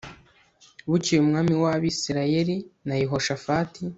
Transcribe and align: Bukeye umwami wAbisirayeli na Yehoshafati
Bukeye 0.89 1.19
umwami 1.21 1.53
wAbisirayeli 1.63 2.55
na 2.87 2.95
Yehoshafati 3.01 3.79